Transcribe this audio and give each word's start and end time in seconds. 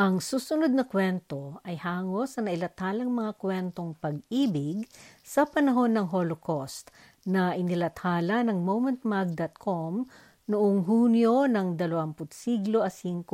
Ang 0.00 0.24
susunod 0.24 0.72
na 0.72 0.88
kwento 0.88 1.60
ay 1.60 1.76
hango 1.76 2.24
sa 2.24 2.40
nailatalang 2.40 3.12
mga 3.12 3.36
kwentong 3.36 3.92
pag-ibig 4.00 4.88
sa 5.20 5.44
panahon 5.44 5.92
ng 5.92 6.08
Holocaust 6.08 6.88
na 7.28 7.52
inilathala 7.52 8.40
ng 8.48 8.64
momentmag.com 8.64 10.08
noong 10.48 10.78
Hunyo 10.88 11.44
ng 11.52 11.76
20 11.76 12.16
siglo 12.32 12.80
a 12.80 12.88
5 12.88 13.28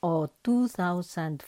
o 0.00 0.12
2005 0.40 1.44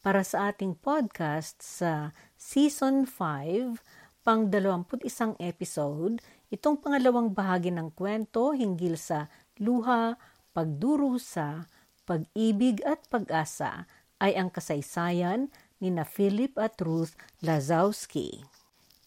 para 0.00 0.24
sa 0.24 0.48
ating 0.48 0.80
podcast 0.80 1.60
sa 1.60 2.16
Season 2.40 3.04
5, 3.04 4.24
pang 4.24 4.48
21 4.48 5.36
episode, 5.44 6.16
itong 6.48 6.80
pangalawang 6.80 7.36
bahagi 7.36 7.68
ng 7.68 7.92
kwento 7.92 8.56
hinggil 8.56 8.96
sa 8.96 9.28
luha, 9.60 10.16
pagdurusa, 10.56 11.68
pag-ibig 12.04 12.84
at 12.84 13.00
pag-asa 13.08 13.88
ay 14.20 14.36
ang 14.36 14.52
kasaysayan 14.52 15.48
ni 15.82 15.90
na 15.90 16.04
Philip 16.06 16.56
at 16.60 16.78
Ruth 16.80 17.16
Lazowski. 17.44 18.44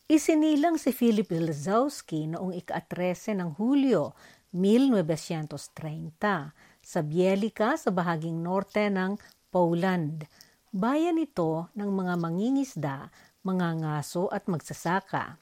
Isinilang 0.07 0.79
si 0.79 0.93
Philip 0.93 1.27
Lazowski 1.29 2.29
noong 2.31 2.53
ika-13 2.57 3.37
ng 3.37 3.57
Hulyo 3.59 4.13
1930 4.55 6.53
sa 6.79 6.99
Bielica 7.03 7.75
sa 7.75 7.89
bahaging 7.91 8.39
norte 8.39 8.87
ng 8.87 9.19
Poland. 9.51 10.23
Bayan 10.71 11.19
ito 11.19 11.67
ng 11.75 11.91
mga 11.91 12.13
mangingisda, 12.19 13.11
mga 13.43 13.67
ngaso 13.83 14.31
at 14.31 14.47
magsasaka. 14.47 15.35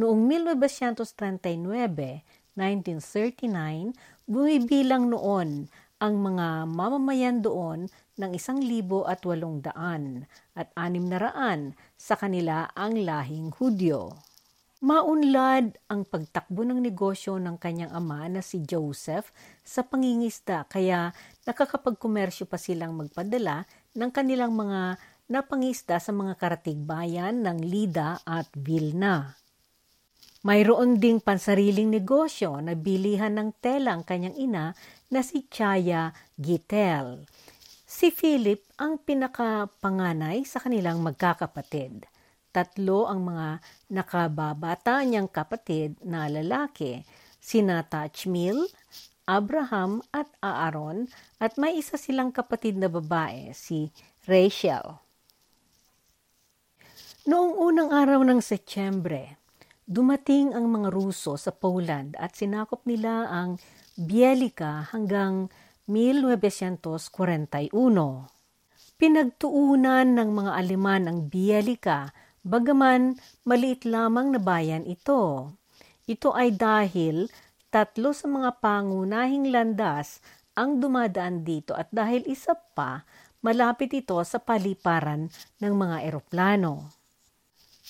Noong 0.00 0.24
1939, 0.56 2.24
1939, 2.56 3.92
bumibilang 4.24 5.12
noon 5.12 5.68
ang 5.98 6.14
mga 6.22 6.70
mamamayan 6.70 7.42
doon 7.42 7.90
ng 8.18 8.30
isang 8.34 8.62
libo 8.62 9.02
at 9.06 9.22
walong 9.26 9.58
daan 9.62 10.30
at 10.54 10.70
anim 10.78 11.06
na 11.10 11.18
raan 11.18 11.74
sa 11.98 12.14
kanila 12.14 12.70
ang 12.74 12.94
lahing 13.02 13.50
Hudyo. 13.54 14.14
Maunlad 14.78 15.74
ang 15.90 16.06
pagtakbo 16.06 16.62
ng 16.62 16.78
negosyo 16.78 17.34
ng 17.42 17.58
kanyang 17.58 17.90
ama 17.90 18.30
na 18.30 18.38
si 18.38 18.62
Joseph 18.62 19.34
sa 19.66 19.82
pangingisda 19.82 20.70
kaya 20.70 21.10
nakakapagkomersyo 21.50 22.46
pa 22.46 22.62
silang 22.62 22.94
magpadala 22.94 23.66
ng 23.98 24.10
kanilang 24.14 24.54
mga 24.54 25.02
napangisda 25.26 25.98
sa 25.98 26.14
mga 26.14 26.38
karatig 26.38 26.78
bayan 26.78 27.42
ng 27.42 27.58
Lida 27.58 28.22
at 28.22 28.46
Vilna. 28.54 29.34
Mayroon 30.46 31.02
ding 31.02 31.18
pansariling 31.18 31.90
negosyo 31.90 32.62
na 32.62 32.78
bilihan 32.78 33.34
ng 33.34 33.58
tela 33.58 33.98
ang 33.98 34.06
kanyang 34.06 34.38
ina 34.38 34.78
na 35.08 35.24
si 35.24 35.44
Chaya 35.48 36.12
Gitel. 36.36 37.24
Si 37.88 38.12
Philip 38.12 38.60
ang 38.76 39.00
pinakapanganay 39.00 40.44
sa 40.44 40.60
kanilang 40.60 41.00
magkakapatid. 41.00 42.04
Tatlo 42.52 43.08
ang 43.08 43.24
mga 43.24 43.48
nakababata 43.92 45.00
niyang 45.04 45.28
kapatid 45.28 45.96
na 46.04 46.28
lalaki, 46.28 47.04
sina 47.40 47.84
Tachmil, 47.84 48.68
Abraham 49.28 50.00
at 50.12 50.28
Aaron 50.40 51.08
at 51.40 51.56
may 51.60 51.76
isa 51.80 52.00
silang 52.00 52.32
kapatid 52.32 52.76
na 52.80 52.88
babae, 52.88 53.52
si 53.52 53.92
Rachel. 54.24 55.00
Noong 57.28 57.52
unang 57.60 57.92
araw 57.92 58.24
ng 58.24 58.40
Setyembre, 58.40 59.38
Dumating 59.88 60.52
ang 60.52 60.68
mga 60.68 60.92
Ruso 60.92 61.40
sa 61.40 61.48
Poland 61.48 62.12
at 62.20 62.36
sinakop 62.36 62.84
nila 62.84 63.24
ang 63.24 63.56
Bielica 63.98 64.86
hanggang 64.94 65.50
1941. 65.90 67.74
Pinagtuunan 68.94 70.06
ng 70.14 70.30
mga 70.38 70.52
Aleman 70.54 71.10
ang 71.10 71.26
Bielica 71.26 72.14
bagaman 72.46 73.18
maliit 73.42 73.82
lamang 73.82 74.30
na 74.30 74.38
bayan 74.38 74.86
ito. 74.86 75.50
Ito 76.06 76.30
ay 76.30 76.54
dahil 76.54 77.26
tatlo 77.74 78.14
sa 78.14 78.30
mga 78.30 78.62
pangunahing 78.62 79.50
landas 79.50 80.22
ang 80.54 80.78
dumadaan 80.78 81.42
dito 81.42 81.74
at 81.74 81.90
dahil 81.90 82.22
isa 82.30 82.54
pa, 82.54 83.02
malapit 83.42 83.90
ito 83.90 84.22
sa 84.22 84.38
paliparan 84.38 85.26
ng 85.58 85.74
mga 85.74 86.06
eroplano. 86.06 86.94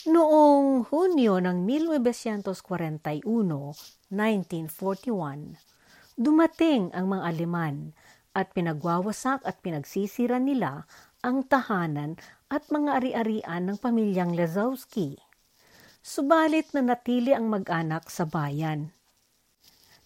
Noong 0.09 0.89
Hunyo 0.89 1.37
ng 1.37 1.69
1941, 1.69 3.29
1941, 4.09 5.68
dumating 6.19 6.91
ang 6.91 7.15
mga 7.15 7.23
Aleman 7.31 7.95
at 8.35 8.51
pinagwawasak 8.51 9.39
at 9.47 9.63
pinagsisira 9.63 10.43
nila 10.43 10.85
ang 11.23 11.47
tahanan 11.47 12.19
at 12.51 12.67
mga 12.75 12.91
ari-arian 12.99 13.63
ng 13.71 13.79
pamilyang 13.79 14.35
Lazowski. 14.35 15.15
Subalit 16.03 16.75
na 16.75 16.83
natili 16.83 17.31
ang 17.31 17.47
mag-anak 17.47 18.11
sa 18.11 18.27
bayan. 18.27 18.91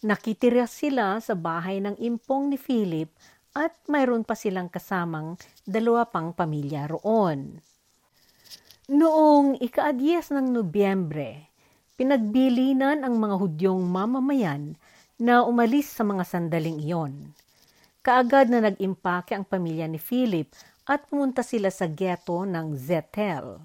Nakitira 0.04 0.68
sila 0.68 1.16
sa 1.24 1.32
bahay 1.32 1.80
ng 1.80 1.96
impong 1.96 2.52
ni 2.52 2.58
Philip 2.60 3.08
at 3.56 3.72
mayroon 3.88 4.24
pa 4.24 4.36
silang 4.36 4.68
kasamang 4.68 5.40
dalawa 5.64 6.08
pang 6.08 6.32
pamilya 6.36 6.88
roon. 6.88 7.60
Noong 8.92 9.62
ika-10 9.62 10.34
ng 10.34 10.48
Nobyembre, 10.58 11.54
pinagbilinan 11.94 13.06
ang 13.06 13.14
mga 13.16 13.36
Hudyong 13.38 13.84
mamamayan 13.86 14.74
na 15.22 15.46
umalis 15.46 15.86
sa 15.86 16.02
mga 16.02 16.26
sandaling 16.26 16.82
iyon. 16.82 17.30
Kaagad 18.02 18.50
na 18.50 18.58
nag-impake 18.58 19.38
ang 19.38 19.46
pamilya 19.46 19.86
ni 19.86 20.02
Philip 20.02 20.50
at 20.90 21.06
pumunta 21.06 21.46
sila 21.46 21.70
sa 21.70 21.86
ghetto 21.86 22.42
ng 22.42 22.74
Zetel. 22.74 23.62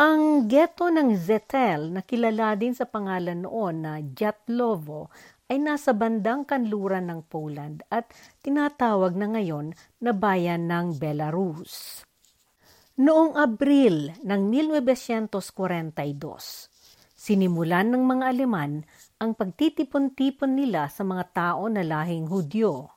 Ang 0.00 0.48
ghetto 0.48 0.88
ng 0.88 1.12
Zetel 1.20 1.92
na 1.92 2.00
kilala 2.00 2.56
din 2.56 2.72
sa 2.72 2.88
pangalan 2.88 3.44
noon 3.44 3.84
na 3.84 4.00
Jatlovo 4.00 5.12
ay 5.52 5.60
nasa 5.60 5.92
bandang 5.92 6.48
kanluran 6.48 7.12
ng 7.12 7.28
Poland 7.28 7.84
at 7.92 8.08
tinatawag 8.40 9.12
na 9.12 9.36
ngayon 9.36 9.76
na 10.00 10.16
bayan 10.16 10.64
ng 10.64 10.96
Belarus. 10.96 12.00
Noong 12.96 13.36
Abril 13.36 14.16
ng 14.24 14.42
1942, 14.48 15.28
sinimulan 17.12 17.92
ng 17.92 18.00
mga 18.00 18.24
Aleman 18.32 18.88
ang 19.22 19.38
pagtitipon-tipon 19.38 20.50
nila 20.50 20.90
sa 20.90 21.06
mga 21.06 21.24
tao 21.30 21.70
na 21.70 21.86
lahing 21.86 22.26
Hudyo. 22.26 22.90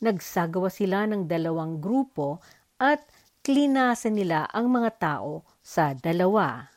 Nagsagawa 0.00 0.72
sila 0.72 1.04
ng 1.04 1.28
dalawang 1.28 1.76
grupo 1.76 2.40
at 2.80 3.04
klinasan 3.44 4.16
nila 4.16 4.48
ang 4.48 4.72
mga 4.72 4.90
tao 4.96 5.44
sa 5.60 5.92
dalawa. 5.92 6.72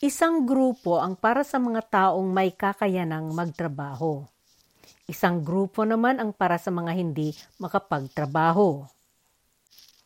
Isang 0.00 0.48
grupo 0.48 1.04
ang 1.04 1.20
para 1.20 1.44
sa 1.44 1.60
mga 1.60 1.84
taong 1.92 2.32
may 2.32 2.56
kakayanang 2.56 3.28
magtrabaho. 3.36 4.24
Isang 5.04 5.44
grupo 5.44 5.84
naman 5.84 6.16
ang 6.16 6.32
para 6.32 6.56
sa 6.56 6.72
mga 6.72 6.96
hindi 6.96 7.36
makapagtrabaho. 7.60 8.88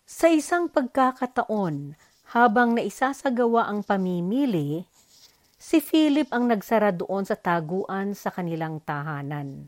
Sa 0.03 0.27
isang 0.27 0.67
pagkakataon, 0.67 1.95
habang 2.35 2.75
naisasagawa 2.75 3.71
ang 3.71 3.87
pamimili, 3.87 4.83
si 5.67 5.83
Philip 5.83 6.31
ang 6.31 6.47
nagsara 6.47 6.95
doon 6.95 7.27
sa 7.27 7.35
taguan 7.35 8.15
sa 8.15 8.31
kanilang 8.31 8.79
tahanan. 8.87 9.67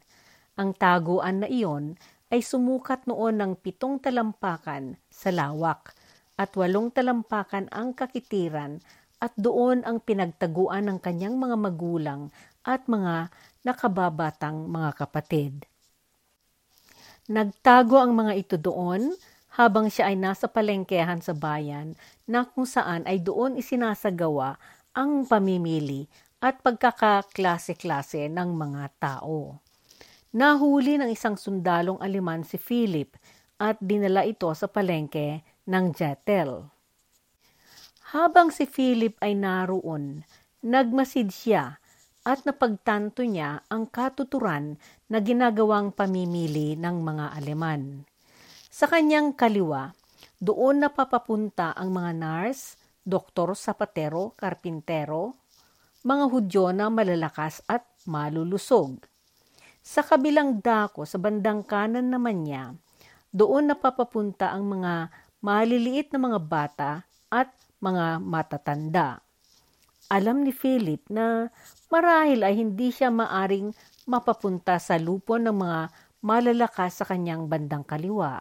Ang 0.54 0.70
taguan 0.78 1.42
na 1.42 1.50
iyon 1.50 1.98
ay 2.30 2.38
sumukat 2.38 3.02
noon 3.10 3.42
ng 3.42 3.52
pitong 3.58 3.98
talampakan 3.98 4.94
sa 5.10 5.34
lawak 5.34 5.90
at 6.38 6.54
walong 6.54 6.94
talampakan 6.94 7.66
ang 7.74 7.98
kakitiran 7.98 8.78
at 9.18 9.34
doon 9.34 9.82
ang 9.82 9.98
pinagtaguan 9.98 10.86
ng 10.86 11.02
kanyang 11.02 11.34
mga 11.34 11.56
magulang 11.58 12.30
at 12.62 12.86
mga 12.86 13.34
nakababatang 13.66 14.70
mga 14.70 14.94
kapatid. 15.02 15.66
Nagtago 17.26 17.98
ang 17.98 18.14
mga 18.14 18.38
ito 18.38 18.54
doon 18.54 19.18
habang 19.58 19.90
siya 19.90 20.14
ay 20.14 20.16
nasa 20.16 20.46
palengkehan 20.46 21.18
sa 21.18 21.34
bayan 21.34 21.98
na 22.22 22.46
kung 22.46 22.62
saan 22.62 23.02
ay 23.10 23.18
doon 23.18 23.58
isinasagawa 23.58 24.54
ang 24.94 25.26
pamimili 25.26 26.06
at 26.38 26.62
pagkakaklase-klase 26.62 28.30
ng 28.30 28.50
mga 28.54 28.82
tao. 29.02 29.58
Nahuli 30.32 31.00
ng 31.00 31.10
isang 31.10 31.34
sundalong 31.34 31.98
aliman 31.98 32.46
si 32.46 32.60
Philip 32.60 33.16
at 33.58 33.76
dinala 33.82 34.22
ito 34.22 34.46
sa 34.54 34.70
palengke 34.70 35.42
ng 35.66 35.84
Jetel. 35.92 36.70
Habang 38.14 38.48
si 38.54 38.64
Philip 38.64 39.18
ay 39.20 39.36
naroon, 39.36 40.24
nagmasid 40.64 41.28
siya 41.28 41.76
at 42.24 42.46
napagtanto 42.46 43.26
niya 43.26 43.66
ang 43.68 43.90
katuturan 43.90 44.78
na 45.12 45.18
ginagawang 45.20 45.92
pamimili 45.92 46.78
ng 46.78 46.96
mga 47.04 47.26
Aleman. 47.34 48.08
Sa 48.68 48.86
kanyang 48.86 49.34
kaliwa, 49.34 49.92
doon 50.38 50.86
napapapunta 50.86 51.74
ang 51.74 51.90
mga 51.90 52.12
nurse, 52.14 52.77
doktor, 53.08 53.56
sapatero, 53.56 54.36
karpintero, 54.36 55.40
mga 56.04 56.24
hudyo 56.28 56.64
na 56.76 56.92
malalakas 56.92 57.64
at 57.64 57.88
malulusog. 58.04 59.00
Sa 59.80 60.04
kabilang 60.04 60.60
dako 60.60 61.08
sa 61.08 61.16
bandang 61.16 61.64
kanan 61.64 62.12
naman 62.12 62.44
niya, 62.44 62.76
doon 63.32 63.72
napapapunta 63.72 64.52
ang 64.52 64.68
mga 64.68 65.08
maliliit 65.40 66.12
na 66.12 66.20
mga 66.20 66.40
bata 66.44 66.90
at 67.32 67.48
mga 67.80 68.20
matatanda. 68.20 69.24
Alam 70.12 70.44
ni 70.44 70.52
Philip 70.52 71.04
na 71.08 71.48
marahil 71.88 72.44
ay 72.44 72.60
hindi 72.60 72.92
siya 72.92 73.08
maaring 73.08 73.72
mapapunta 74.08 74.80
sa 74.80 74.96
lupon 74.96 75.48
ng 75.48 75.56
mga 75.56 75.80
malalakas 76.24 77.00
sa 77.00 77.04
kanyang 77.04 77.48
bandang 77.48 77.84
kaliwa. 77.84 78.40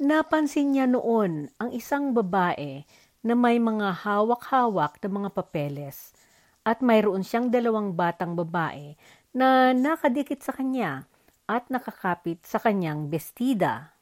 Napansin 0.00 0.74
niya 0.74 0.90
noon 0.90 1.52
ang 1.60 1.70
isang 1.70 2.10
babae 2.10 2.82
na 3.24 3.32
may 3.32 3.56
mga 3.56 4.04
hawak-hawak 4.04 5.00
na 5.00 5.08
mga 5.08 5.30
papeles 5.32 6.12
at 6.60 6.84
mayroon 6.84 7.24
siyang 7.24 7.48
dalawang 7.48 7.96
batang 7.96 8.36
babae 8.36 8.92
na 9.32 9.72
nakadikit 9.72 10.44
sa 10.44 10.52
kanya 10.52 11.08
at 11.48 11.72
nakakapit 11.72 12.44
sa 12.44 12.60
kanyang 12.60 13.08
bestida. 13.08 13.96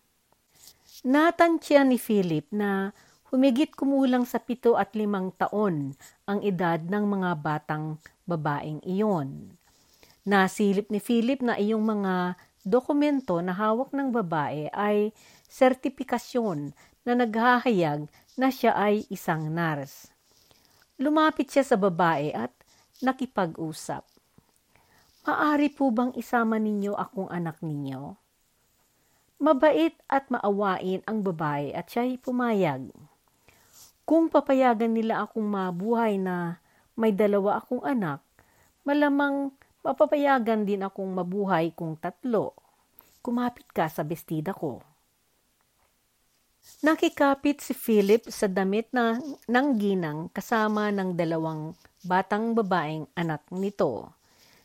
Natansya 1.06 1.86
ni 1.86 1.98
Philip 1.98 2.50
na 2.50 2.90
humigit 3.30 3.72
kumulang 3.72 4.26
sa 4.26 4.42
pito 4.42 4.74
at 4.74 4.92
limang 4.98 5.32
taon 5.34 5.94
ang 6.26 6.38
edad 6.42 6.78
ng 6.78 7.04
mga 7.06 7.30
batang 7.38 7.96
babaeng 8.26 8.82
iyon. 8.84 9.54
Nasilip 10.22 10.86
ni 10.92 11.02
Philip 11.02 11.42
na 11.42 11.58
iyong 11.58 11.82
mga 11.82 12.38
dokumento 12.62 13.42
na 13.42 13.50
hawak 13.50 13.90
ng 13.90 14.14
babae 14.14 14.70
ay 14.70 15.10
sertipikasyon 15.50 16.70
na 17.02 17.12
naghahayag 17.18 18.06
na 18.36 18.48
siya 18.48 18.72
ay 18.72 19.04
isang 19.12 19.52
nurse. 19.52 20.08
Lumapit 20.96 21.52
siya 21.52 21.64
sa 21.66 21.76
babae 21.76 22.32
at 22.32 22.52
nakipag-usap. 23.04 24.06
Maari 25.22 25.70
po 25.70 25.90
bang 25.94 26.10
isama 26.18 26.58
ninyo 26.58 26.98
akong 26.98 27.30
anak 27.30 27.62
ninyo? 27.62 28.18
Mabait 29.42 29.94
at 30.06 30.30
maawain 30.30 31.02
ang 31.06 31.22
babae 31.22 31.74
at 31.74 31.90
siya'y 31.90 32.18
pumayag. 32.22 32.90
Kung 34.06 34.30
papayagan 34.30 34.94
nila 34.94 35.26
akong 35.26 35.46
mabuhay 35.46 36.18
na 36.18 36.58
may 36.98 37.14
dalawa 37.14 37.58
akong 37.62 37.82
anak, 37.82 38.22
malamang 38.86 39.54
mapapayagan 39.82 40.66
din 40.66 40.82
akong 40.82 41.10
mabuhay 41.10 41.74
kung 41.74 41.98
tatlo. 41.98 42.54
Kumapit 43.22 43.66
ka 43.70 43.86
sa 43.86 44.02
bestida 44.02 44.50
ko. 44.54 44.82
Nakikapit 46.82 47.62
si 47.62 47.74
Philip 47.74 48.26
sa 48.26 48.50
damit 48.50 48.90
na, 48.90 49.18
ng 49.46 49.68
ginang 49.78 50.30
kasama 50.34 50.90
ng 50.90 51.14
dalawang 51.14 51.78
batang 52.02 52.58
babaeng 52.58 53.06
anak 53.14 53.46
nito. 53.54 54.10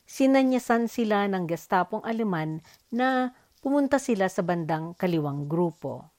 Sinanyasan 0.09 0.89
sila 0.89 1.29
ng 1.29 1.45
gestapong 1.45 2.01
Aleman 2.01 2.65
na 2.89 3.37
pumunta 3.61 4.01
sila 4.01 4.29
sa 4.29 4.41
bandang 4.41 4.97
kaliwang 4.97 5.45
grupo. 5.45 6.09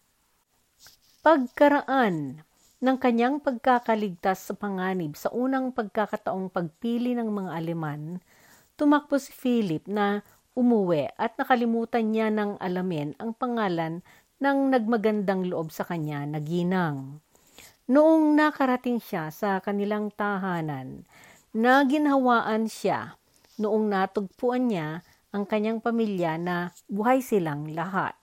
Pagkaraan 1.23 2.47
ng 2.79 2.97
kanyang 3.03 3.43
pagkakaligtas 3.43 4.51
sa 4.51 4.55
panganib 4.55 5.19
sa 5.19 5.35
unang 5.35 5.75
pagkakataong 5.75 6.47
pagpili 6.47 7.19
ng 7.19 7.27
mga 7.27 7.51
Aleman, 7.59 8.23
tumakbo 8.79 9.19
si 9.19 9.35
Philip 9.35 9.83
na 9.91 10.23
umuwi 10.55 11.11
at 11.19 11.35
nakalimutan 11.39 12.11
niya 12.11 12.31
ng 12.31 12.59
alamin 12.59 13.15
ang 13.19 13.31
pangalan 13.35 14.03
ng 14.39 14.71
nagmagandang 14.71 15.51
loob 15.51 15.75
sa 15.75 15.83
kanya 15.83 16.23
na 16.27 16.39
ginang. 16.39 17.23
Noong 17.89 18.37
nakarating 18.37 19.01
siya 19.03 19.33
sa 19.35 19.59
kanilang 19.65 20.13
tahanan, 20.15 21.09
naginhawaan 21.57 22.69
siya 22.69 23.19
noong 23.59 23.91
natugpuan 23.91 24.71
niya 24.71 25.03
ang 25.35 25.45
kanyang 25.45 25.83
pamilya 25.83 26.39
na 26.39 26.71
buhay 26.87 27.21
silang 27.21 27.69
lahat. 27.75 28.15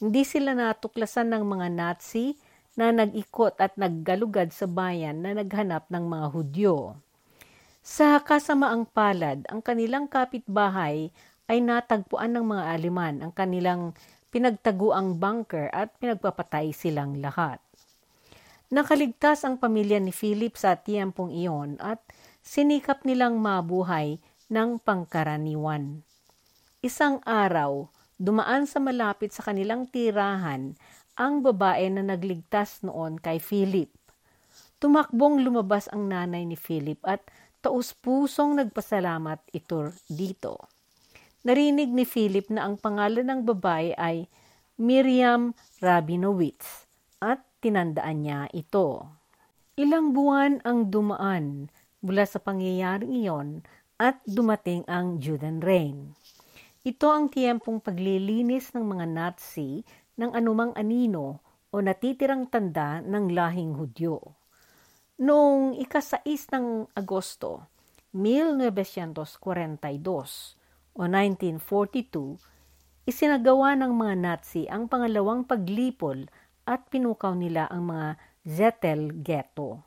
Hindi 0.00 0.24
sila 0.24 0.56
natuklasan 0.56 1.28
ng 1.32 1.44
mga 1.44 1.66
Nazi 1.76 2.32
na 2.78 2.88
nag-ikot 2.94 3.60
at 3.60 3.76
naggalugad 3.76 4.54
sa 4.54 4.64
bayan 4.64 5.20
na 5.20 5.36
naghanap 5.36 5.90
ng 5.92 6.04
mga 6.06 6.26
Hudyo. 6.32 6.96
Sa 7.84 8.16
kasamaang 8.20 8.88
palad, 8.88 9.44
ang 9.48 9.60
kanilang 9.60 10.08
kapitbahay 10.08 11.12
ay 11.50 11.58
natagpuan 11.60 12.32
ng 12.36 12.44
mga 12.46 12.64
Aleman 12.78 13.14
ang 13.20 13.32
kanilang 13.34 13.92
pinagtaguang 14.30 15.18
bunker 15.18 15.68
at 15.74 15.94
pinagpapatay 15.98 16.70
silang 16.70 17.18
lahat. 17.18 17.58
Nakaligtas 18.70 19.42
ang 19.42 19.58
pamilya 19.58 19.98
ni 19.98 20.14
Philip 20.14 20.54
sa 20.54 20.78
tiyempong 20.78 21.34
iyon 21.34 21.74
at 21.82 21.98
sinikap 22.38 23.02
nilang 23.02 23.42
mabuhay 23.42 24.22
ng 24.46 24.78
pangkaraniwan. 24.78 26.06
Isang 26.78 27.18
araw, 27.26 27.90
dumaan 28.14 28.70
sa 28.70 28.78
malapit 28.78 29.34
sa 29.34 29.42
kanilang 29.42 29.90
tirahan 29.90 30.78
ang 31.18 31.42
babae 31.42 31.90
na 31.90 32.06
nagligtas 32.06 32.86
noon 32.86 33.18
kay 33.18 33.42
Philip. 33.42 33.90
Tumakbong 34.80 35.44
lumabas 35.44 35.90
ang 35.92 36.08
nanay 36.08 36.46
ni 36.48 36.56
Philip 36.56 37.02
at 37.04 37.20
taus-pusong 37.60 38.56
nagpasalamat 38.56 39.44
ito 39.52 39.92
dito. 40.08 40.70
Narinig 41.40 41.88
ni 41.88 42.04
Philip 42.04 42.52
na 42.52 42.68
ang 42.68 42.76
pangalan 42.76 43.24
ng 43.24 43.48
babae 43.48 43.96
ay 43.96 44.28
Miriam 44.76 45.56
Rabinowitz 45.80 46.84
at 47.16 47.40
tinandaan 47.64 48.20
niya 48.20 48.44
ito. 48.52 49.08
Ilang 49.80 50.12
buwan 50.12 50.60
ang 50.68 50.92
dumaan 50.92 51.72
mula 52.04 52.28
sa 52.28 52.44
pangyayaring 52.44 53.24
iyon 53.24 53.64
at 53.96 54.20
dumating 54.28 54.84
ang 54.84 55.16
Judean 55.16 55.64
Reign. 55.64 56.12
Ito 56.84 57.08
ang 57.08 57.32
tiyempong 57.32 57.80
paglilinis 57.80 58.76
ng 58.76 58.84
mga 58.84 59.08
Nazi 59.08 59.80
ng 60.20 60.36
anumang 60.36 60.76
anino 60.76 61.40
o 61.72 61.80
natitirang 61.80 62.52
tanda 62.52 63.00
ng 63.00 63.32
lahing 63.32 63.80
Hudyo. 63.80 64.20
Noong 65.24 65.72
ikasais 65.80 66.52
ng 66.52 66.84
Agosto, 66.92 67.64
1942 68.12 70.59
o 71.00 71.08
1942, 71.08 72.36
isinagawa 73.08 73.72
ng 73.80 73.96
mga 73.96 74.14
Nazi 74.20 74.68
ang 74.68 74.84
pangalawang 74.84 75.48
paglipol 75.48 76.28
at 76.68 76.92
pinukaw 76.92 77.32
nila 77.32 77.64
ang 77.72 77.88
mga 77.88 78.20
Zettel 78.44 79.08
Ghetto. 79.24 79.80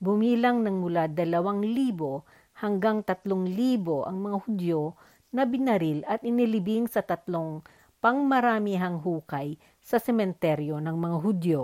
Bumilang 0.00 0.64
ng 0.64 0.80
mula 0.80 1.04
2,000 1.04 2.64
hanggang 2.64 3.04
3,000 3.04 4.08
ang 4.08 4.18
mga 4.24 4.36
Hudyo 4.48 4.96
na 5.36 5.44
binaril 5.44 6.00
at 6.08 6.24
inilibing 6.24 6.88
sa 6.88 7.04
tatlong 7.04 7.60
pangmaramihang 8.00 9.04
hukay 9.04 9.60
sa 9.84 10.00
sementeryo 10.00 10.80
ng 10.80 10.96
mga 10.96 11.16
Hudyo. 11.20 11.62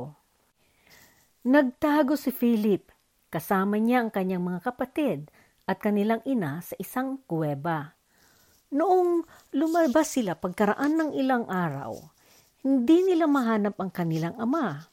Nagtago 1.48 2.20
si 2.20 2.28
Philip, 2.28 2.92
kasama 3.32 3.80
niya 3.80 4.04
ang 4.04 4.10
kanyang 4.12 4.44
mga 4.44 4.60
kapatid 4.60 5.32
at 5.64 5.80
kanilang 5.80 6.20
ina 6.28 6.60
sa 6.60 6.76
isang 6.76 7.20
kuweba. 7.24 7.96
Noong 8.74 9.22
lumabas 9.54 10.18
sila 10.18 10.34
pagkaraan 10.34 10.98
ng 10.98 11.10
ilang 11.14 11.46
araw, 11.46 11.94
hindi 12.66 13.06
nila 13.06 13.30
mahanap 13.30 13.78
ang 13.78 13.94
kanilang 13.94 14.34
ama. 14.34 14.90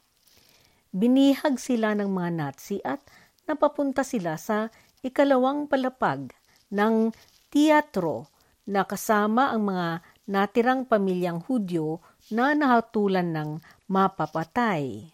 Binihag 0.93 1.57
sila 1.57 1.97
ng 1.97 2.05
mga 2.05 2.29
Nazi 2.29 2.77
at 2.85 3.01
napapunta 3.49 4.05
sila 4.05 4.37
sa 4.37 4.69
ikalawang 5.01 5.65
palapag 5.65 6.29
ng 6.69 7.09
teatro 7.49 8.29
na 8.69 8.85
kasama 8.85 9.49
ang 9.49 9.73
mga 9.73 9.87
natirang 10.29 10.85
pamilyang 10.85 11.41
Hudyo 11.41 12.05
na 12.29 12.53
nahatulan 12.53 13.33
ng 13.33 13.49
mapapatay. 13.89 15.09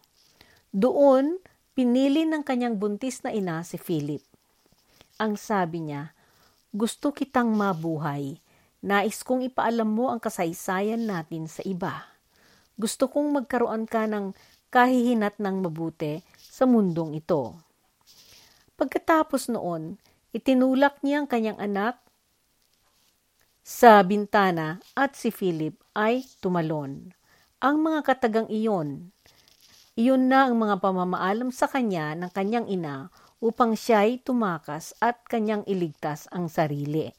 Doon, 0.76 1.40
pinili 1.72 2.28
ng 2.28 2.44
kanyang 2.44 2.76
buntis 2.76 3.24
na 3.24 3.32
ina 3.32 3.64
si 3.64 3.80
Philip. 3.80 4.22
Ang 5.24 5.40
sabi 5.40 5.88
niya, 5.88 6.12
gusto 6.76 7.16
kitang 7.16 7.56
mabuhay. 7.56 8.38
Nais 8.86 9.26
kong 9.26 9.42
ipaalam 9.50 9.90
mo 9.90 10.14
ang 10.14 10.22
kasaysayan 10.22 11.10
natin 11.10 11.50
sa 11.50 11.66
iba. 11.66 12.06
Gusto 12.78 13.10
kong 13.10 13.34
magkaroon 13.34 13.90
ka 13.90 14.06
ng 14.06 14.38
kahihinat 14.70 15.42
ng 15.42 15.66
mabuti 15.66 16.22
sa 16.38 16.70
mundong 16.70 17.18
ito. 17.18 17.58
Pagkatapos 18.78 19.50
noon, 19.50 19.98
itinulak 20.30 21.02
niya 21.02 21.26
ang 21.26 21.28
kanyang 21.28 21.58
anak 21.58 21.98
sa 23.66 24.00
bintana 24.06 24.78
at 24.94 25.18
si 25.18 25.34
Philip 25.34 25.74
ay 25.98 26.24
tumalon. 26.38 27.12
Ang 27.58 27.76
mga 27.82 28.00
katagang 28.06 28.48
iyon, 28.54 29.10
iyon 29.98 30.30
na 30.30 30.46
ang 30.46 30.56
mga 30.62 30.78
pamamaalam 30.78 31.50
sa 31.50 31.66
kanya 31.66 32.14
ng 32.14 32.30
kanyang 32.30 32.70
ina 32.70 33.10
upang 33.42 33.74
siya'y 33.74 34.22
tumakas 34.22 34.94
at 35.02 35.26
kanyang 35.26 35.66
iligtas 35.66 36.30
ang 36.30 36.46
sarili. 36.46 37.10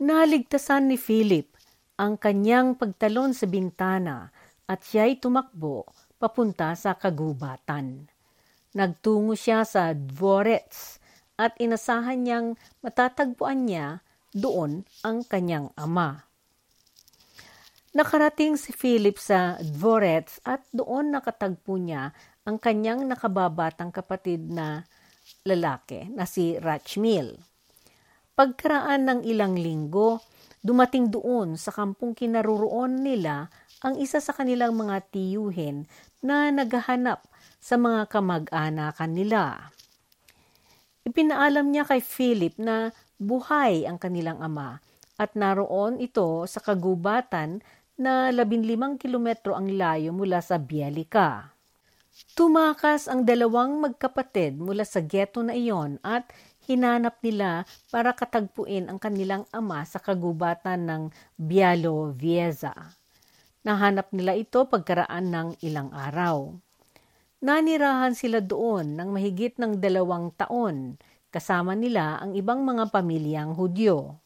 Naligtasan 0.00 0.88
ni 0.88 0.96
Philip 0.96 1.52
ang 2.00 2.16
kanyang 2.16 2.72
pagtalon 2.72 3.36
sa 3.36 3.44
bintana 3.44 4.32
at 4.64 4.80
siya'y 4.80 5.20
tumakbo 5.20 5.84
papunta 6.16 6.72
sa 6.72 6.96
kagubatan. 6.96 8.08
Nagtungo 8.72 9.36
siya 9.36 9.60
sa 9.68 9.92
Dvorets 9.92 10.96
at 11.36 11.52
inasahan 11.60 12.16
niyang 12.16 12.56
matatagpuan 12.80 13.68
niya 13.68 14.00
doon 14.32 14.88
ang 15.04 15.20
kanyang 15.20 15.68
ama. 15.76 16.24
Nakarating 17.92 18.56
si 18.56 18.72
Philip 18.72 19.20
sa 19.20 19.60
Dvorets 19.60 20.40
at 20.48 20.64
doon 20.72 21.12
nakatagpo 21.12 21.76
niya 21.76 22.16
ang 22.48 22.56
kanyang 22.56 23.04
nakababatang 23.04 23.92
kapatid 23.92 24.48
na 24.48 24.88
lalaki 25.44 26.08
na 26.08 26.24
si 26.24 26.56
Rachmil. 26.56 27.49
Pagkaraan 28.40 29.04
ng 29.04 29.20
ilang 29.28 29.52
linggo, 29.52 30.24
dumating 30.64 31.12
doon 31.12 31.60
sa 31.60 31.76
kampong 31.76 32.16
kinaruroon 32.16 33.04
nila 33.04 33.52
ang 33.84 34.00
isa 34.00 34.16
sa 34.16 34.32
kanilang 34.32 34.72
mga 34.80 35.12
tiyuhin 35.12 35.84
na 36.24 36.48
naghahanap 36.48 37.20
sa 37.60 37.76
mga 37.76 38.08
kamag-anakan 38.08 39.12
nila. 39.12 39.68
Ipinaalam 41.04 41.68
niya 41.68 41.84
kay 41.84 42.00
Philip 42.00 42.56
na 42.56 42.96
buhay 43.20 43.84
ang 43.84 44.00
kanilang 44.00 44.40
ama 44.40 44.80
at 45.20 45.36
naroon 45.36 46.00
ito 46.00 46.48
sa 46.48 46.64
kagubatan 46.64 47.60
na 48.00 48.32
15 48.32 48.96
kilometro 48.96 49.52
ang 49.52 49.68
layo 49.68 50.16
mula 50.16 50.40
sa 50.40 50.56
Bialika. 50.56 51.52
Tumakas 52.32 53.04
ang 53.04 53.28
dalawang 53.28 53.84
magkapatid 53.84 54.56
mula 54.56 54.88
sa 54.88 55.04
ghetto 55.04 55.44
na 55.44 55.52
iyon 55.52 56.00
at 56.00 56.24
hinanap 56.70 57.18
nila 57.26 57.66
para 57.90 58.14
katagpuin 58.14 58.86
ang 58.86 59.02
kanilang 59.02 59.42
ama 59.50 59.82
sa 59.82 59.98
kagubatan 59.98 60.86
ng 60.86 61.02
Bialo 61.34 62.14
Vieza. 62.14 62.94
Nahanap 63.66 64.14
nila 64.14 64.38
ito 64.38 64.70
pagkaraan 64.70 65.34
ng 65.34 65.48
ilang 65.66 65.90
araw. 65.90 66.54
Nanirahan 67.42 68.14
sila 68.14 68.38
doon 68.38 68.94
ng 68.94 69.10
mahigit 69.10 69.58
ng 69.58 69.82
dalawang 69.82 70.30
taon, 70.38 70.94
kasama 71.34 71.74
nila 71.74 72.22
ang 72.22 72.38
ibang 72.38 72.62
mga 72.62 72.94
pamilyang 72.94 73.58
Hudyo. 73.58 74.22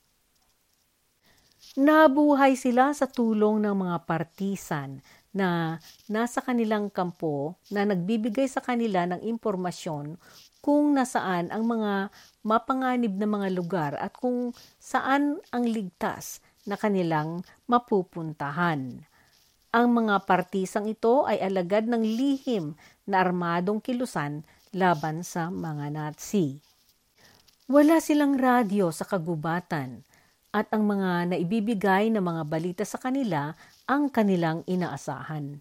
Nabuhay 1.81 2.61
sila 2.61 2.93
sa 2.93 3.09
tulong 3.09 3.65
ng 3.65 3.73
mga 3.73 3.97
partisan 4.05 5.01
na 5.35 5.81
nasa 6.07 6.39
kanilang 6.39 6.93
kampo 6.93 7.59
na 7.73 7.83
nagbibigay 7.83 8.47
sa 8.47 8.63
kanila 8.63 9.03
ng 9.09 9.25
impormasyon 9.27 10.15
kung 10.65 10.97
nasaan 10.97 11.53
ang 11.53 11.69
mga 11.69 12.09
mapanganib 12.41 13.21
na 13.21 13.29
mga 13.29 13.49
lugar 13.53 13.93
at 14.01 14.17
kung 14.17 14.57
saan 14.81 15.37
ang 15.53 15.69
ligtas 15.69 16.41
na 16.65 16.81
kanilang 16.81 17.45
mapupuntahan. 17.69 19.05
Ang 19.77 19.87
mga 19.93 20.25
partisang 20.25 20.89
ito 20.89 21.29
ay 21.29 21.37
alagad 21.45 21.85
ng 21.85 22.01
lihim 22.01 22.73
na 23.05 23.21
armadong 23.21 23.85
kilusan 23.85 24.41
laban 24.73 25.21
sa 25.21 25.53
mga 25.53 25.93
Nazi. 25.93 26.57
Wala 27.69 28.01
silang 28.01 28.41
radyo 28.41 28.89
sa 28.89 29.05
kagubatan 29.05 30.01
at 30.55 30.73
ang 30.73 30.89
mga 30.89 31.37
naibibigay 31.37 32.09
na 32.09 32.25
mga 32.25 32.43
balita 32.49 32.85
sa 32.89 32.97
kanila 32.97 33.53
ang 33.85 34.09
kanilang 34.09 34.65
inaasahan. 34.65 35.61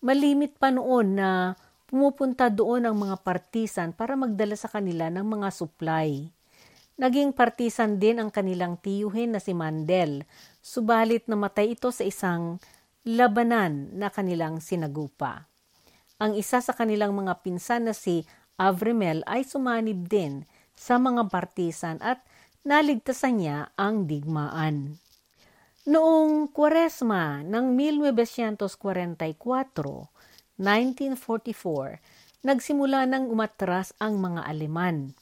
Malimit 0.00 0.56
pa 0.56 0.72
noon 0.72 1.18
na 1.18 1.58
pumupunta 1.86 2.50
doon 2.50 2.86
ang 2.86 2.96
mga 2.98 3.22
partisan 3.22 3.94
para 3.94 4.18
magdala 4.18 4.58
sa 4.58 4.66
kanila 4.66 5.06
ng 5.10 5.22
mga 5.22 5.48
supply. 5.54 6.28
Naging 6.96 7.36
partisan 7.36 8.00
din 8.00 8.18
ang 8.18 8.32
kanilang 8.32 8.80
tiyuhin 8.80 9.36
na 9.36 9.40
si 9.40 9.52
Mandel, 9.52 10.24
subalit 10.64 11.28
namatay 11.30 11.76
ito 11.76 11.92
sa 11.92 12.02
isang 12.02 12.58
labanan 13.06 13.94
na 13.94 14.10
kanilang 14.10 14.58
sinagupa. 14.58 15.46
Ang 16.16 16.34
isa 16.34 16.64
sa 16.64 16.72
kanilang 16.72 17.12
mga 17.12 17.44
pinsan 17.44 17.86
na 17.86 17.94
si 17.94 18.24
Avremel 18.56 19.20
ay 19.28 19.44
sumanib 19.44 20.08
din 20.08 20.48
sa 20.72 20.96
mga 20.96 21.28
partisan 21.28 22.00
at 22.00 22.24
naligtasan 22.64 23.44
niya 23.44 23.70
ang 23.76 24.08
digmaan. 24.08 24.96
Noong 25.86 26.50
Kwaresma 26.50 27.46
ng 27.46 27.76
1944, 27.76 29.36
1944, 30.56 32.00
nagsimula 32.40 33.04
nang 33.04 33.28
umatras 33.28 33.92
ang 34.00 34.16
mga 34.16 34.44
Aleman. 34.48 35.12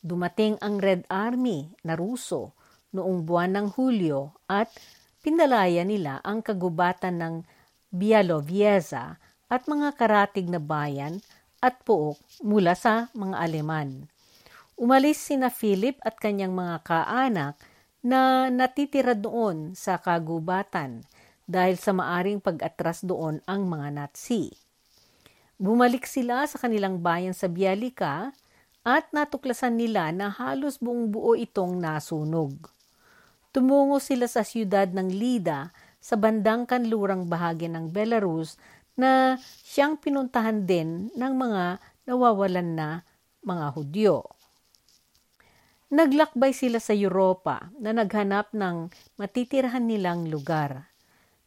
Dumating 0.00 0.56
ang 0.62 0.78
Red 0.78 1.04
Army 1.10 1.74
na 1.82 1.98
Ruso 1.98 2.54
noong 2.94 3.26
buwan 3.26 3.58
ng 3.58 3.66
Hulyo 3.74 4.34
at 4.46 4.70
pinalaya 5.20 5.82
nila 5.82 6.22
ang 6.22 6.40
kagubatan 6.40 7.18
ng 7.18 7.34
Bialovieza 7.90 9.18
at 9.50 9.66
mga 9.66 9.98
karatig 9.98 10.46
na 10.46 10.62
bayan 10.62 11.18
at 11.58 11.82
puok 11.82 12.16
mula 12.46 12.78
sa 12.78 13.10
mga 13.12 13.36
Aleman. 13.36 14.06
Umalis 14.78 15.20
sina 15.20 15.52
Philip 15.52 15.98
at 16.00 16.16
kanyang 16.16 16.54
mga 16.56 16.86
kaanak 16.86 17.58
na 18.00 18.48
natitira 18.48 19.12
doon 19.12 19.76
sa 19.76 20.00
kagubatan 20.00 21.04
dahil 21.50 21.74
sa 21.74 21.90
maaring 21.90 22.38
pag-atras 22.38 23.02
doon 23.02 23.42
ang 23.50 23.66
mga 23.66 23.90
Nazi. 23.90 24.54
Bumalik 25.58 26.06
sila 26.06 26.46
sa 26.46 26.62
kanilang 26.62 27.02
bayan 27.02 27.34
sa 27.34 27.50
Bialika 27.50 28.30
at 28.86 29.10
natuklasan 29.10 29.76
nila 29.76 30.14
na 30.14 30.30
halos 30.30 30.78
buong 30.78 31.10
buo 31.10 31.34
itong 31.34 31.76
nasunog. 31.76 32.54
Tumungo 33.50 33.98
sila 33.98 34.30
sa 34.30 34.46
siyudad 34.46 34.86
ng 34.94 35.10
Lida 35.10 35.74
sa 35.98 36.14
bandang 36.14 36.64
kanlurang 36.64 37.26
bahagi 37.26 37.66
ng 37.66 37.90
Belarus 37.90 38.56
na 38.94 39.36
siyang 39.66 39.98
pinuntahan 39.98 40.64
din 40.64 41.10
ng 41.12 41.32
mga 41.34 41.82
nawawalan 42.08 42.68
na 42.78 42.88
mga 43.42 43.66
Hudyo. 43.74 44.16
Naglakbay 45.90 46.54
sila 46.54 46.78
sa 46.78 46.94
Europa 46.94 47.74
na 47.82 47.90
naghanap 47.90 48.54
ng 48.54 48.94
matitirahan 49.18 49.82
nilang 49.82 50.30
lugar. 50.30 50.89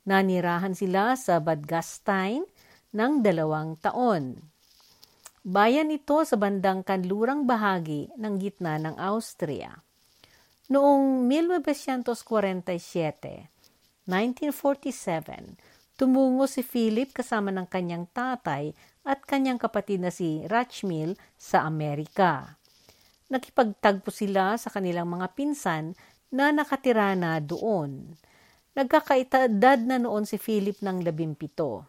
Nanirahan 0.04 0.76
sila 0.76 1.16
sa 1.16 1.40
Badgastein 1.40 2.44
ng 2.92 3.24
dalawang 3.24 3.80
taon. 3.80 4.36
Bayan 5.44 5.92
ito 5.92 6.24
sa 6.24 6.40
bandang 6.40 6.84
kanlurang 6.84 7.48
bahagi 7.48 8.12
ng 8.16 8.40
gitna 8.40 8.80
ng 8.80 8.96
Austria. 9.00 9.84
Noong 10.72 11.28
1947, 11.28 13.50
1947, 14.08 15.60
tumungo 16.00 16.48
si 16.48 16.64
Philip 16.64 17.12
kasama 17.12 17.52
ng 17.52 17.68
kanyang 17.68 18.08
tatay 18.12 18.72
at 19.04 19.20
kanyang 19.28 19.60
kapatid 19.60 20.00
na 20.00 20.12
si 20.12 20.48
Rachmil 20.48 21.20
sa 21.36 21.68
Amerika. 21.68 22.56
Nakipagtagpo 23.28 24.12
sila 24.12 24.58
sa 24.60 24.70
kanilang 24.72 25.08
mga 25.12 25.28
pinsan 25.36 25.96
na 26.32 26.52
nakatira 26.56 27.16
na 27.20 27.44
doon. 27.44 28.16
Nagkakaitadad 28.74 29.86
na 29.86 30.02
noon 30.02 30.26
si 30.26 30.42
Philip 30.42 30.82
ng 30.82 31.06
labimpito. 31.06 31.86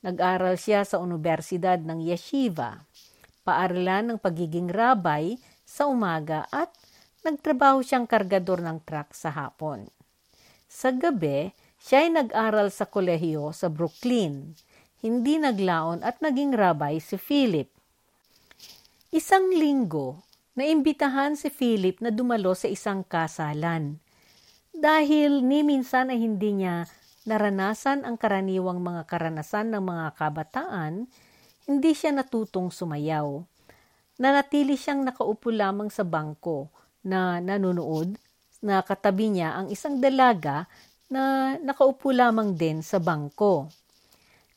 Nag-aral 0.00 0.56
siya 0.56 0.80
sa 0.80 0.96
Universidad 0.96 1.76
ng 1.84 2.00
Yeshiva, 2.00 2.88
paaralan 3.44 4.16
ng 4.16 4.18
pagiging 4.24 4.72
rabay 4.72 5.36
sa 5.68 5.84
umaga 5.84 6.48
at 6.48 6.72
nagtrabaho 7.20 7.84
siyang 7.84 8.08
kargador 8.08 8.64
ng 8.64 8.80
truck 8.88 9.12
sa 9.12 9.28
hapon. 9.28 9.92
Sa 10.64 10.88
gabi, 10.88 11.52
siya 11.76 12.08
ay 12.08 12.10
nag-aral 12.16 12.72
sa 12.72 12.88
kolehiyo 12.88 13.52
sa 13.52 13.68
Brooklyn. 13.68 14.56
Hindi 15.04 15.36
naglaon 15.36 16.00
at 16.00 16.24
naging 16.24 16.56
rabay 16.56 16.96
si 16.96 17.20
Philip. 17.20 17.68
Isang 19.12 19.52
linggo, 19.52 20.24
naimbitahan 20.56 21.36
si 21.36 21.52
Philip 21.52 22.00
na 22.00 22.08
dumalo 22.08 22.56
sa 22.56 22.72
isang 22.72 23.04
kasalan. 23.04 24.00
Dahil 24.76 25.40
ni 25.40 25.64
minsan 25.64 26.12
ay 26.12 26.20
hindi 26.20 26.52
niya 26.52 26.84
naranasan 27.24 28.04
ang 28.04 28.20
karaniwang 28.20 28.84
mga 28.84 29.08
karanasan 29.08 29.72
ng 29.72 29.80
mga 29.80 30.06
kabataan, 30.20 31.08
hindi 31.64 31.90
siya 31.96 32.12
natutong 32.12 32.68
sumayaw. 32.68 33.40
Nanatili 34.20 34.76
siyang 34.76 35.00
nakaupo 35.00 35.48
lamang 35.48 35.88
sa 35.88 36.04
bangko 36.04 36.68
na 37.00 37.40
nanonood 37.40 38.20
na 38.60 38.84
katabi 38.84 39.32
niya 39.32 39.56
ang 39.56 39.72
isang 39.72 39.96
dalaga 39.96 40.68
na 41.08 41.56
nakaupo 41.56 42.12
lamang 42.12 42.52
din 42.52 42.84
sa 42.84 43.00
bangko. 43.00 43.72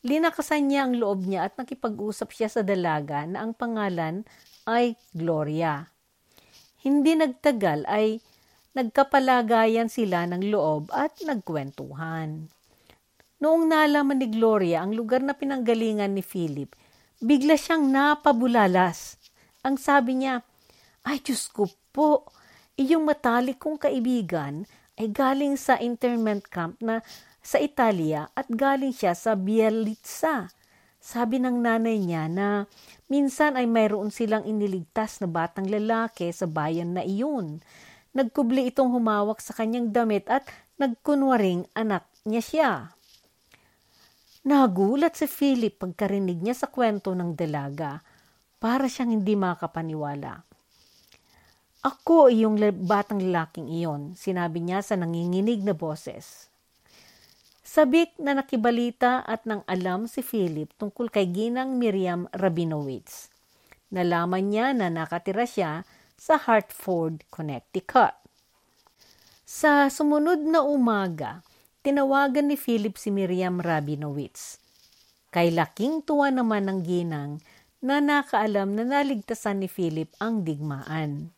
Linakasan 0.03 0.67
niya 0.67 0.83
ang 0.83 0.99
loob 0.99 1.27
niya 1.27 1.47
at 1.47 1.55
nakipag-usap 1.55 2.35
siya 2.35 2.51
sa 2.51 2.59
dalaga 2.59 3.23
na 3.23 3.47
ang 3.47 3.55
pangalan 3.55 4.27
ay 4.67 4.99
Gloria. 5.15 5.87
Hindi 6.83 7.15
nagtagal 7.15 7.87
ay 7.87 8.19
nagkapalagayan 8.79 9.91
sila 9.91 10.23
ng 10.31 10.47
loob 10.47 10.87
at 10.95 11.19
nagkwentuhan. 11.27 12.47
Noong 13.43 13.67
nalaman 13.67 14.23
ni 14.23 14.31
Gloria 14.31 14.87
ang 14.87 14.95
lugar 14.95 15.19
na 15.19 15.35
pinanggalingan 15.35 16.15
ni 16.15 16.23
Philip, 16.23 16.71
bigla 17.19 17.59
siyang 17.59 17.91
napabulalas. 17.91 19.19
Ang 19.67 19.75
sabi 19.75 20.23
niya, 20.23 20.39
ay 21.03 21.19
Diyos 21.19 21.51
ko 21.51 21.67
po, 21.91 22.31
Iyong 22.79 23.03
matalik 23.03 23.59
kong 23.59 23.75
kaibigan 23.75 24.63
ay 24.95 25.11
galing 25.11 25.59
sa 25.59 25.75
internment 25.83 26.47
camp 26.47 26.79
na 26.79 27.03
sa 27.43 27.59
Italia 27.59 28.31
at 28.31 28.47
galing 28.47 28.95
siya 28.95 29.11
sa 29.19 29.35
Bielitsa. 29.35 30.47
Sabi 30.95 31.43
ng 31.43 31.59
nanay 31.59 31.99
niya 31.99 32.31
na 32.31 32.71
minsan 33.11 33.59
ay 33.59 33.67
mayroon 33.67 34.15
silang 34.15 34.47
iniligtas 34.47 35.19
na 35.19 35.27
batang 35.27 35.67
lalaki 35.67 36.31
sa 36.31 36.47
bayan 36.47 36.95
na 36.95 37.03
iyon. 37.03 37.59
Nagkubli 38.17 38.73
itong 38.73 38.89
humawak 38.89 39.37
sa 39.43 39.53
kanyang 39.53 39.93
damit 39.93 40.25
at 40.29 40.45
nagkunwaring 40.81 41.69
anak 41.77 42.09
niya 42.25 42.41
siya. 42.41 42.71
Nagulat 44.49 45.19
si 45.19 45.27
Philip 45.27 45.77
pagkarinig 45.77 46.41
niya 46.41 46.55
sa 46.55 46.67
kwento 46.71 47.11
ng 47.13 47.37
dalaga 47.37 48.01
para 48.57 48.89
siyang 48.89 49.19
hindi 49.19 49.35
makapaniwala. 49.35 50.41
Ako 51.79 52.27
yung 52.27 52.59
batang 52.83 53.23
lalaking 53.23 53.71
iyon, 53.71 54.17
sinabi 54.17 54.59
niya 54.59 54.83
sa 54.83 54.99
nanginginig 54.99 55.63
na 55.63 55.71
boses. 55.71 56.51
Sabik 57.63 58.17
na 58.19 58.35
nakibalita 58.35 59.21
at 59.23 59.45
nang 59.45 59.61
alam 59.69 60.09
si 60.09 60.25
Philip 60.25 60.73
tungkol 60.75 61.07
kay 61.13 61.29
Ginang 61.29 61.77
Miriam 61.77 62.25
Rabinowitz. 62.33 63.29
Nalaman 63.93 64.49
niya 64.49 64.73
na 64.73 64.89
nakatira 64.89 65.45
siya 65.45 65.85
sa 66.19 66.35
Hartford, 66.35 67.23
Connecticut. 67.31 68.11
Sa 69.47 69.87
sumunod 69.87 70.43
na 70.43 70.61
umaga, 70.61 71.39
tinawagan 71.79 72.51
ni 72.51 72.59
Philip 72.59 72.99
si 72.99 73.07
Miriam 73.09 73.63
Rabinowitz. 73.63 74.59
Kay 75.31 75.55
laking 75.55 76.03
tuwa 76.03 76.27
naman 76.27 76.67
ng 76.67 76.79
ginang 76.83 77.39
na 77.79 78.03
nakaalam 78.03 78.75
na 78.75 78.83
naligtasan 78.83 79.63
ni 79.63 79.71
Philip 79.71 80.11
ang 80.19 80.43
digmaan. 80.43 81.31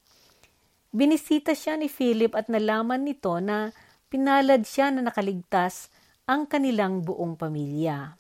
Binisita 0.91 1.53
siya 1.53 1.77
ni 1.77 1.87
Philip 1.87 2.33
at 2.33 2.49
nalaman 2.49 3.05
nito 3.05 3.31
na 3.37 3.71
pinalad 4.11 4.65
siya 4.65 4.91
na 4.91 5.05
nakaligtas 5.05 5.93
ang 6.25 6.49
kanilang 6.49 7.05
buong 7.05 7.37
pamilya. 7.37 8.17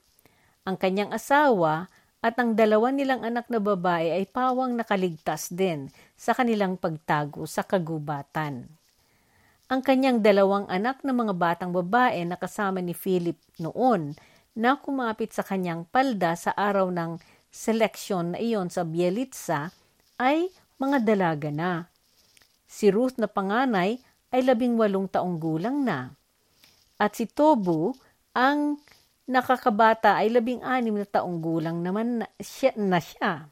Ang 0.63 0.77
kanyang 0.77 1.11
asawa 1.11 1.89
at 2.21 2.37
ang 2.37 2.53
dalawa 2.53 2.93
nilang 2.93 3.25
anak 3.25 3.49
na 3.49 3.57
babae 3.57 4.13
ay 4.13 4.29
pawang 4.29 4.77
nakaligtas 4.77 5.49
din 5.49 5.89
sa 6.13 6.37
kanilang 6.37 6.77
pagtago 6.77 7.49
sa 7.49 7.65
kagubatan. 7.65 8.69
Ang 9.71 9.81
kanyang 9.81 10.21
dalawang 10.21 10.69
anak 10.69 11.01
na 11.01 11.17
mga 11.17 11.33
batang 11.33 11.73
babae 11.73 12.21
na 12.27 12.37
kasama 12.37 12.77
ni 12.77 12.93
Philip 12.93 13.39
noon 13.57 14.13
na 14.53 14.77
kumapit 14.77 15.33
sa 15.33 15.41
kanyang 15.41 15.87
palda 15.89 16.37
sa 16.37 16.53
araw 16.53 16.93
ng 16.93 17.17
seleksyon 17.49 18.35
na 18.35 18.37
iyon 18.37 18.69
sa 18.69 18.85
Bielitsa 18.85 19.73
ay 20.21 20.53
mga 20.77 21.01
dalaga 21.01 21.49
na. 21.49 21.89
Si 22.69 22.93
Ruth 22.93 23.17
na 23.17 23.25
panganay 23.25 23.97
ay 24.31 24.41
labing 24.45 24.77
walong 24.77 25.09
taong 25.09 25.41
gulang 25.41 25.81
na. 25.81 26.13
At 27.01 27.17
si 27.17 27.25
Tobu, 27.25 27.97
ang 28.31 28.77
nakakabata 29.29 30.17
ay 30.17 30.33
labing 30.33 30.65
anim 30.65 30.97
na 30.97 31.05
taong 31.05 31.37
gulang 31.41 31.81
naman 31.83 32.23
na 32.23 32.27
siya. 32.41 32.73
Na 32.77 32.97
siya. 32.97 33.45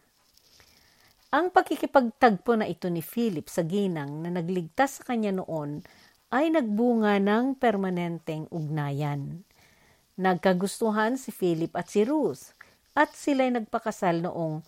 Ang 1.30 1.54
pagkikipagtagpo 1.54 2.58
na 2.58 2.66
ito 2.66 2.90
ni 2.90 3.06
Philip 3.06 3.46
sa 3.46 3.62
ginang 3.62 4.26
na 4.26 4.34
nagligtas 4.34 4.98
sa 4.98 5.14
kanya 5.14 5.30
noon 5.30 5.86
ay 6.34 6.50
nagbunga 6.50 7.22
ng 7.22 7.54
permanenteng 7.58 8.50
ugnayan. 8.50 9.46
Nagkagustuhan 10.18 11.22
si 11.22 11.30
Philip 11.30 11.70
at 11.78 11.86
si 11.94 12.02
Ruth 12.02 12.58
at 12.98 13.14
sila'y 13.14 13.54
nagpakasal 13.54 14.26
noong 14.26 14.66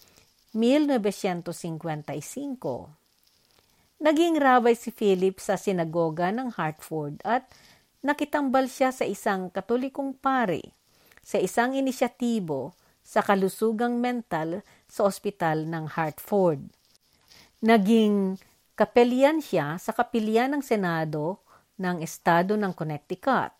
1955. 0.53 1.57
Naging 4.01 4.35
rabay 4.37 4.77
si 4.77 4.93
Philip 4.93 5.41
sa 5.41 5.57
sinagoga 5.57 6.29
ng 6.29 6.53
Hartford 6.57 7.21
at 7.25 7.49
nakitambal 8.05 8.65
siya 8.65 8.93
sa 8.93 9.05
isang 9.05 9.49
katolikong 9.53 10.13
pare 10.17 10.80
sa 11.21 11.37
isang 11.37 11.77
inisyatibo 11.77 12.73
sa 13.01 13.21
kalusugang 13.25 13.97
mental 13.97 14.61
sa 14.85 15.07
ospital 15.07 15.65
ng 15.65 15.85
Hartford. 15.97 16.61
Naging 17.61 18.37
kapelyan 18.77 19.39
siya 19.41 19.77
sa 19.77 19.93
kapilya 19.93 20.49
ng 20.49 20.65
Senado 20.65 21.41
ng 21.77 22.01
Estado 22.01 22.57
ng 22.57 22.73
Connecticut. 22.73 23.53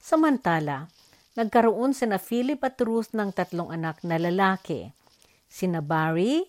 Samantala, 0.00 0.88
nagkaroon 1.36 1.92
sina 1.92 2.16
Philip 2.16 2.60
at 2.64 2.80
Ruth 2.80 3.12
ng 3.12 3.32
tatlong 3.36 3.68
anak 3.68 4.00
na 4.04 4.16
lalaki, 4.16 4.88
sina 5.48 5.84
Barry, 5.84 6.44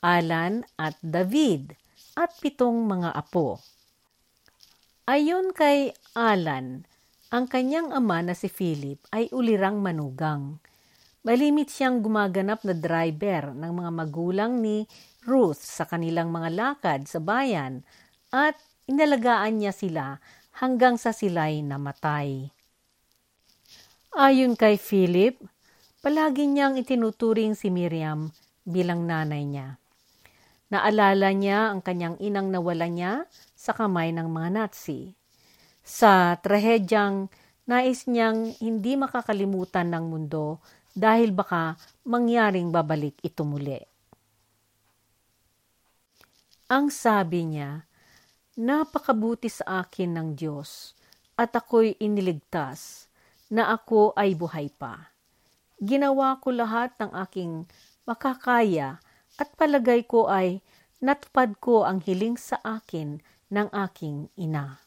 Alan 0.00 0.64
at 0.76 0.96
David 1.00 1.76
at 2.16 2.32
pitong 2.40 2.84
mga 2.84 3.12
apo. 3.12 3.60
Ayon 5.04 5.52
kay 5.52 5.92
Alan, 6.16 6.88
ang 7.32 7.48
kanyang 7.48 7.92
ama 7.92 8.20
na 8.20 8.34
si 8.36 8.52
Philip 8.52 9.00
ay 9.12 9.32
ulirang 9.32 9.80
manugang. 9.80 10.60
Malimit 11.24 11.72
siyang 11.72 12.04
gumaganap 12.04 12.60
na 12.68 12.76
driver 12.76 13.56
ng 13.56 13.72
mga 13.72 13.90
magulang 13.96 14.60
ni 14.60 14.84
Ruth 15.24 15.64
sa 15.64 15.88
kanilang 15.88 16.28
mga 16.28 16.52
lakad 16.52 17.08
sa 17.08 17.16
bayan 17.16 17.80
at 18.28 18.60
inalagaan 18.84 19.56
niya 19.56 19.72
sila 19.72 20.20
hanggang 20.60 21.00
sa 21.00 21.16
sila'y 21.16 21.64
namatay. 21.64 22.52
Ayon 24.14 24.54
kay 24.54 24.76
Philip, 24.76 25.40
palagi 26.04 26.44
niyang 26.46 26.76
itinuturing 26.76 27.56
si 27.56 27.72
Miriam 27.72 28.28
bilang 28.62 29.08
nanay 29.08 29.48
niya. 29.48 29.80
Naalala 30.68 31.32
niya 31.32 31.72
ang 31.72 31.80
kanyang 31.80 32.20
inang 32.20 32.52
nawala 32.52 32.86
niya 32.86 33.26
sa 33.56 33.72
kamay 33.72 34.12
ng 34.12 34.28
mga 34.28 34.48
Nazi. 34.54 35.23
Sa 35.84 36.32
trahedyang 36.40 37.28
nais 37.68 38.08
niyang 38.08 38.56
hindi 38.56 38.96
makakalimutan 38.96 39.92
ng 39.92 40.04
mundo 40.08 40.64
dahil 40.96 41.36
baka 41.36 41.76
mangyaring 42.08 42.72
babalik 42.72 43.20
ito 43.20 43.44
muli. 43.44 43.76
Ang 46.72 46.88
sabi 46.88 47.44
niya, 47.44 47.84
napakabuti 48.56 49.52
sa 49.52 49.84
akin 49.84 50.16
ng 50.16 50.28
Diyos 50.32 50.96
at 51.36 51.52
ako'y 51.52 52.00
iniligtas 52.00 53.12
na 53.52 53.68
ako 53.76 54.16
ay 54.16 54.32
buhay 54.32 54.72
pa. 54.72 55.12
Ginawa 55.76 56.40
ko 56.40 56.54
lahat 56.54 56.96
ng 56.96 57.12
aking 57.28 57.68
makakaya 58.08 59.02
at 59.36 59.52
palagay 59.58 60.06
ko 60.06 60.30
ay 60.30 60.64
natupad 61.04 61.52
ko 61.60 61.84
ang 61.84 62.00
hiling 62.00 62.40
sa 62.40 62.56
akin 62.64 63.20
ng 63.52 63.68
aking 63.74 64.32
ina. 64.40 64.83